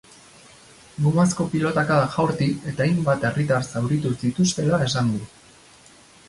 Gomazko 1.07 1.45
pilotakadak 1.51 2.15
jaurti 2.15 2.47
eta 2.71 2.87
hainbat 2.87 3.27
herritar 3.29 3.69
zauritu 3.75 4.13
zituztela 4.23 4.81
esan 4.89 5.13
du. 5.19 5.23